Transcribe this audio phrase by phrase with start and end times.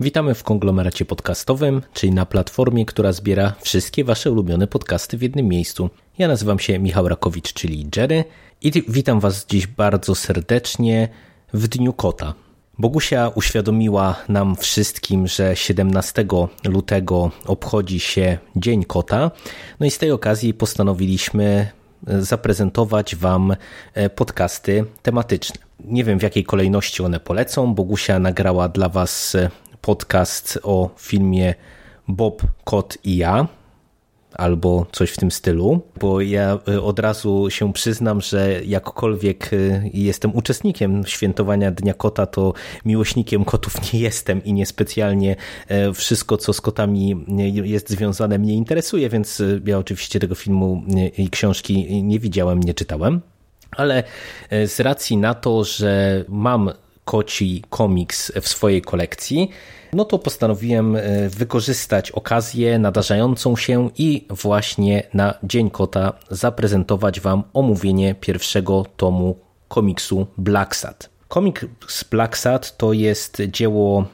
[0.00, 5.48] Witamy w konglomeracie podcastowym, czyli na platformie, która zbiera wszystkie Wasze ulubione podcasty w jednym
[5.48, 5.90] miejscu.
[6.18, 8.24] Ja nazywam się Michał Rakowicz, czyli Jerry
[8.62, 11.08] i witam Was dziś bardzo serdecznie
[11.52, 12.34] w Dniu Kota.
[12.78, 16.24] Bogusia uświadomiła nam wszystkim, że 17
[16.64, 19.30] lutego obchodzi się Dzień Kota,
[19.80, 21.68] no i z tej okazji postanowiliśmy
[22.06, 23.56] zaprezentować Wam
[24.14, 25.56] podcasty tematyczne.
[25.84, 27.74] Nie wiem w jakiej kolejności one polecą.
[27.74, 29.36] Bogusia nagrała dla Was
[29.80, 31.54] podcast o filmie
[32.08, 33.48] Bob, Kot i ja,
[34.34, 39.50] albo coś w tym stylu, bo ja od razu się przyznam, że jakkolwiek
[39.92, 42.52] jestem uczestnikiem świętowania Dnia Kota, to
[42.84, 45.36] miłośnikiem kotów nie jestem i niespecjalnie
[45.94, 47.24] wszystko, co z kotami
[47.64, 50.82] jest związane, mnie interesuje, więc ja oczywiście tego filmu
[51.18, 53.20] i książki nie widziałem, nie czytałem.
[53.70, 54.02] Ale
[54.50, 56.70] z racji na to, że mam
[57.10, 59.50] koci komiks w swojej kolekcji,
[59.92, 60.96] no to postanowiłem
[61.28, 69.36] wykorzystać okazję nadarzającą się i właśnie na Dzień Kota zaprezentować Wam omówienie pierwszego tomu
[69.68, 71.10] komiksu Black Sad.
[71.28, 74.04] Komiks Black Sad to jest dzieło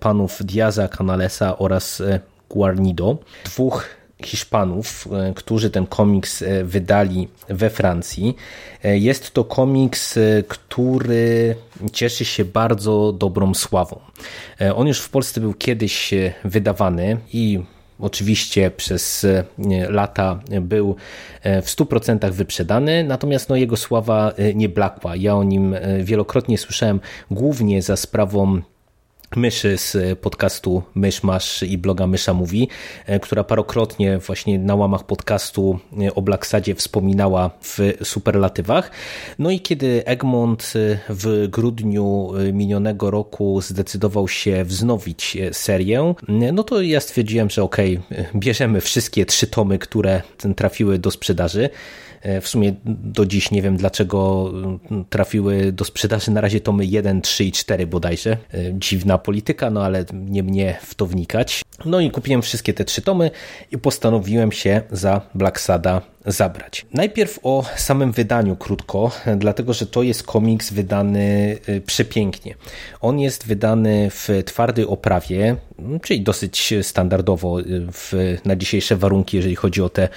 [0.00, 2.02] panów Diaza Canalesa oraz
[2.48, 3.84] Guarnido, dwóch
[4.24, 8.36] Hiszpanów, którzy ten komiks wydali we Francji.
[8.84, 11.56] Jest to komiks, który
[11.92, 14.00] cieszy się bardzo dobrą sławą.
[14.74, 17.62] On już w Polsce był kiedyś wydawany i
[17.98, 19.26] oczywiście przez
[19.88, 20.96] lata był
[21.44, 25.16] w 100% wyprzedany, natomiast no, jego sława nie blakła.
[25.16, 27.00] Ja o nim wielokrotnie słyszałem,
[27.30, 28.60] głównie za sprawą
[29.36, 32.68] Myszy z podcastu Mysz Masz i bloga Mysza Mówi,
[33.22, 35.78] która parokrotnie właśnie na łamach podcastu
[36.14, 38.90] o Blacksadzie wspominała w superlatywach.
[39.38, 40.72] No i kiedy Egmont
[41.08, 46.14] w grudniu minionego roku zdecydował się wznowić serię,
[46.52, 50.22] no to ja stwierdziłem, że okej, okay, bierzemy wszystkie trzy tomy, które
[50.56, 51.70] trafiły do sprzedaży.
[52.40, 54.52] W sumie do dziś nie wiem, dlaczego
[55.10, 58.36] trafiły do sprzedaży na razie tomy 1, 3 i 4 bodajże.
[58.72, 61.62] Dziwna polityka, no ale nie mnie w to wnikać.
[61.84, 63.30] No i kupiłem wszystkie te trzy tomy
[63.72, 66.86] i postanowiłem się za Black Sada zabrać.
[66.92, 72.54] Najpierw o samym wydaniu krótko, dlatego że to jest komiks wydany przepięknie.
[73.00, 75.56] On jest wydany w twardej oprawie,
[76.02, 77.56] czyli dosyć standardowo
[77.92, 80.08] w, na dzisiejsze warunki, jeżeli chodzi o te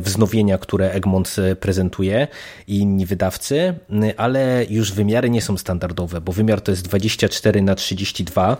[0.00, 2.28] wznowienia, które Egmont prezentuje
[2.68, 3.74] i inni wydawcy,
[4.16, 8.56] ale już wymiary nie są standardowe, bo wymiar to jest 24 na 32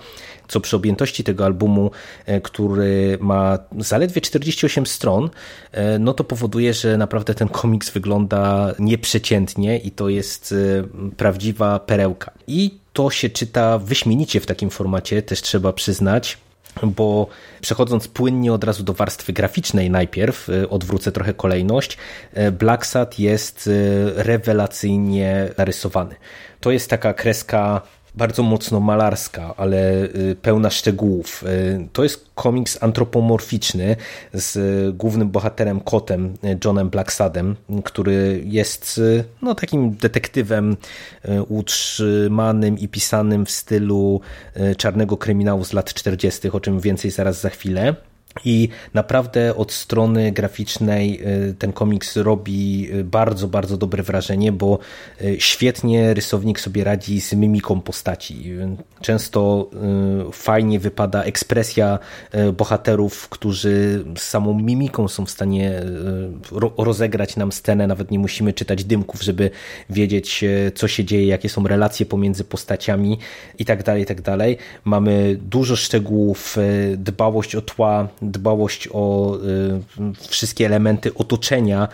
[0.48, 1.90] co przy objętości tego albumu,
[2.42, 5.30] który ma zaledwie 48 stron,
[6.00, 10.54] no to powoduje, że naprawdę ten komiks wygląda nieprzeciętnie i to jest
[11.16, 12.30] prawdziwa perełka.
[12.46, 16.38] I to się czyta wyśmienicie w takim formacie, też trzeba przyznać
[16.82, 17.26] bo
[17.60, 21.98] przechodząc płynnie od razu do warstwy graficznej najpierw, odwrócę trochę kolejność,
[22.52, 23.70] Black Sad jest
[24.16, 26.14] rewelacyjnie narysowany.
[26.60, 27.82] To jest taka kreska
[28.14, 30.08] bardzo mocno malarska, ale
[30.42, 31.44] pełna szczegółów.
[31.92, 33.96] To jest komiks antropomorficzny
[34.32, 34.56] z
[34.96, 36.34] głównym bohaterem kotem
[36.64, 39.00] Johnem Blacksadem, który jest
[39.42, 40.76] no, takim detektywem
[41.48, 44.20] utrzymanym i pisanym w stylu
[44.76, 47.94] czarnego kryminału z lat 40., o czym więcej zaraz za chwilę.
[48.44, 51.20] I naprawdę od strony graficznej
[51.58, 54.78] ten komiks robi bardzo, bardzo dobre wrażenie, bo
[55.38, 58.52] świetnie rysownik sobie radzi z mimiką postaci.
[59.00, 59.70] Często
[60.32, 61.98] fajnie wypada ekspresja
[62.56, 65.82] bohaterów, którzy z samą mimiką są w stanie
[66.78, 67.86] rozegrać nam scenę.
[67.86, 69.50] Nawet nie musimy czytać dymków, żeby
[69.90, 73.18] wiedzieć, co się dzieje, jakie są relacje pomiędzy postaciami
[73.58, 74.02] i tak tak.
[74.84, 76.56] Mamy dużo szczegółów,
[76.96, 79.36] dbałość o tła, dbałość o
[80.28, 81.88] wszystkie elementy otoczenia,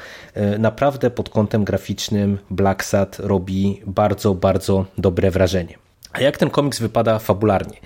[0.58, 5.78] naprawdę pod kątem graficznym Black Sad robi bardzo, bardzo dobre wrażenie.
[6.12, 7.76] A jak ten komiks wypada fabularnie?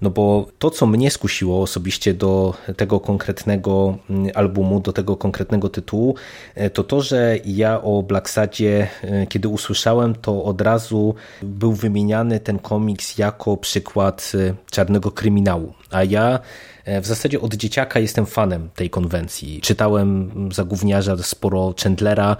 [0.00, 5.68] No bo to, co mnie skusiło osobiście do tego konkretnego mm, albumu, do tego konkretnego
[5.68, 6.14] tytułu,
[6.54, 8.88] e, to to, że ja o Blacksadzie,
[9.28, 14.32] kiedy usłyszałem, to od razu był wymieniany ten komiks jako przykład
[14.70, 15.74] czarnego kryminału.
[15.90, 16.38] A ja
[16.86, 19.60] w zasadzie od dzieciaka jestem fanem tej konwencji.
[19.60, 22.36] Czytałem za gówniarza sporo Chandlera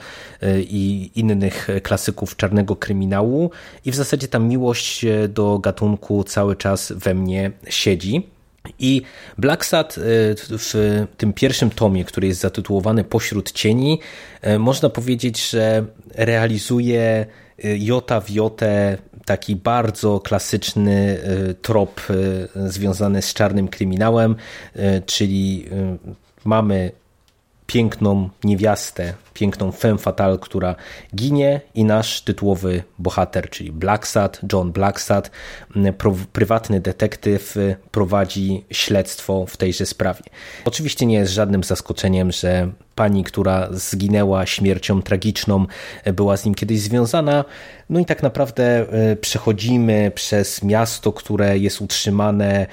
[0.58, 3.50] i innych klasyków czarnego kryminału
[3.84, 8.30] i w zasadzie ta miłość do gatunku cały czas we mnie siedzi.
[8.78, 9.02] I
[9.38, 10.00] Black Sad e,
[10.58, 14.00] w tym pierwszym tomie, który jest zatytułowany Pośród cieni,
[14.42, 15.84] e, można powiedzieć, że
[16.14, 17.26] realizuje
[17.64, 21.18] e, jota w jotę taki bardzo klasyczny
[21.62, 22.00] trop
[22.66, 24.36] związany z czarnym kryminałem,
[25.06, 25.68] czyli
[26.44, 26.92] mamy
[27.70, 30.74] piękną niewiastę, piękną femme fatale, która
[31.14, 35.30] ginie i nasz tytułowy bohater, czyli Blacksad, John Blacksad,
[36.32, 37.56] prywatny detektyw
[37.90, 40.22] prowadzi śledztwo w tejże sprawie.
[40.64, 45.66] Oczywiście nie jest żadnym zaskoczeniem, że pani, która zginęła śmiercią tragiczną,
[46.12, 47.44] była z nim kiedyś związana.
[47.90, 52.66] No i tak naprawdę e, przechodzimy przez miasto, które jest utrzymane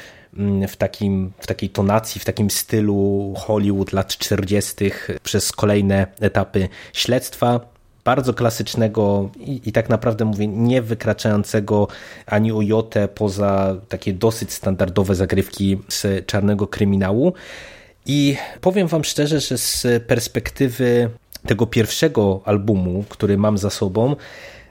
[0.67, 4.75] w, takim, w takiej tonacji, w takim stylu Hollywood lat 40.
[5.23, 7.59] przez kolejne etapy śledztwa.
[8.03, 11.87] Bardzo klasycznego i, i tak naprawdę mówię, nie wykraczającego
[12.25, 17.33] ani o jotę poza takie dosyć standardowe zagrywki z czarnego kryminału.
[18.05, 21.09] I powiem Wam szczerze, że z perspektywy
[21.45, 24.15] tego pierwszego albumu, który mam za sobą,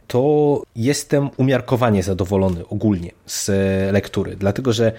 [0.07, 3.49] to jestem umiarkowanie zadowolony ogólnie z
[3.93, 4.93] lektury, dlatego że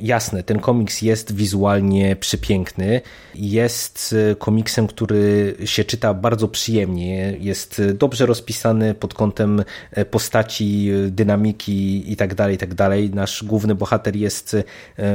[0.00, 3.00] Jasne, ten komiks jest wizualnie przepiękny.
[3.34, 7.36] Jest e, komiksem, który się czyta bardzo przyjemnie.
[7.40, 12.34] Jest dobrze rozpisany pod kątem e, postaci, e, dynamiki itd.
[12.34, 12.74] Tak itd.
[12.76, 14.56] Tak Nasz główny bohater jest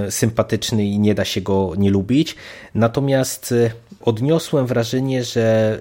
[0.10, 2.36] sympatyczny i nie da się go nie lubić.
[2.76, 3.54] Natomiast
[4.02, 5.80] odniosłem wrażenie, że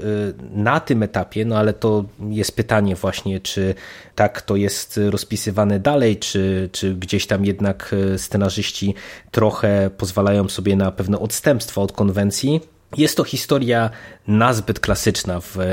[0.55, 3.75] na tym etapie, no ale to jest pytanie właśnie, czy
[4.15, 8.74] tak to jest rozpisywane dalej, czy, czy gdzieś tam jednak scenarzyści
[9.31, 12.61] trochę pozwalają sobie na pewne odstępstwa od konwencji.
[12.97, 13.91] Jest to historia
[14.27, 15.65] nazbyt klasyczna w e,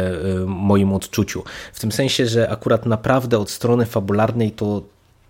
[0.45, 1.43] moim odczuciu.
[1.73, 4.81] W tym sensie, że akurat naprawdę od strony fabularnej to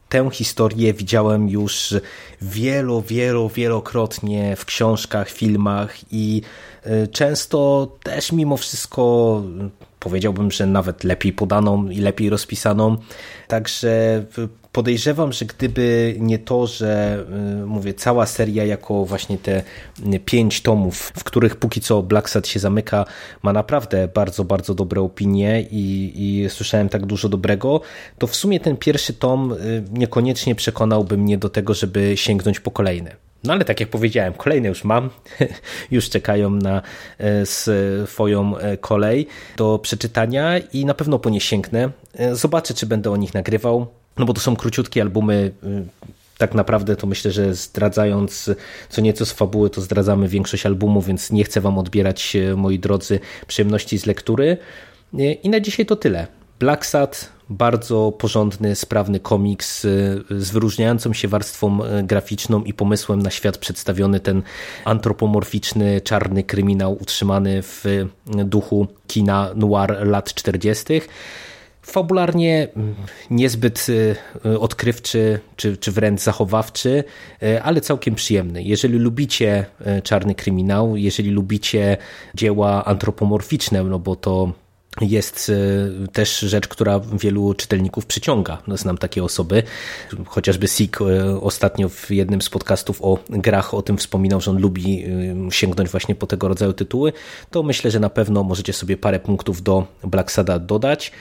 [0.09, 1.93] tę historię widziałem już
[2.41, 6.41] wielo, wielo, wielokrotnie w książkach, filmach i
[6.83, 9.43] e, często też mimo wszystko
[9.99, 12.97] powiedziałbym, że nawet lepiej podaną i lepiej rozpisaną.
[13.47, 14.25] Także
[14.71, 17.23] podejrzewam, że gdyby nie to, że
[17.61, 19.61] y, mówię, cała seria jako właśnie te
[20.25, 23.05] pięć tomów, w których póki co Black Sad się zamyka,
[23.43, 27.81] ma naprawdę bardzo, bardzo dobre opinie i, i słyszałem tak dużo dobrego,
[28.17, 32.71] to w sumie ten pierwszy tom y, niekoniecznie przekonałby mnie do tego, żeby sięgnąć po
[32.71, 33.15] kolejne.
[33.43, 35.09] No ale tak jak powiedziałem, kolejne już mam,
[35.91, 36.81] już czekają na
[38.05, 39.27] swoją kolej
[39.57, 41.89] do przeczytania i na pewno po nie sięgnę.
[42.31, 43.87] Zobaczę, czy będę o nich nagrywał,
[44.17, 45.51] no bo to są króciutkie albumy,
[46.37, 48.49] tak naprawdę to myślę, że zdradzając
[48.89, 53.19] co nieco z fabuły, to zdradzamy większość albumu, więc nie chcę wam odbierać, moi drodzy,
[53.47, 54.57] przyjemności z lektury.
[55.43, 56.27] I na dzisiaj to tyle.
[56.59, 63.21] Black Sad, bardzo porządny, sprawny komiks y, z wyróżniającą się warstwą y, graficzną i pomysłem
[63.21, 64.43] na świat przedstawiony, ten
[64.85, 68.07] antropomorficzny, czarny kryminał utrzymany w y,
[68.45, 71.01] duchu kina noir lat 40.
[71.81, 72.67] Fabularnie
[73.29, 73.87] niezbyt
[74.59, 77.03] odkrywczy, czy, czy wręcz zachowawczy,
[77.63, 78.63] ale całkiem przyjemny.
[78.63, 79.65] Jeżeli lubicie
[80.03, 81.97] czarny kryminał, jeżeli lubicie
[82.35, 84.51] dzieła antropomorficzne, no bo to
[85.01, 85.51] jest
[86.03, 88.57] e, też rzecz, która wielu czytelników przyciąga.
[88.67, 89.63] Znam takie osoby,
[90.25, 94.61] chociażby Sik e, ostatnio w jednym z podcastów o grach o tym wspominał, że on
[94.61, 97.13] lubi e, sięgnąć właśnie po tego rodzaju tytuły,
[97.51, 101.11] to myślę, że na pewno możecie sobie parę punktów do Black Sada dodać.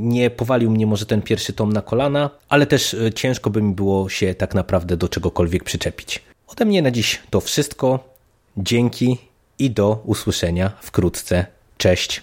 [0.00, 4.08] Nie powalił mnie może ten pierwszy tom na kolana, ale też ciężko by mi było
[4.08, 6.22] się tak naprawdę do czegokolwiek przyczepić.
[6.46, 8.12] Ode mnie na dziś to wszystko.
[8.56, 9.18] Dzięki
[9.58, 11.46] i do usłyszenia wkrótce.
[11.78, 12.22] Cześć.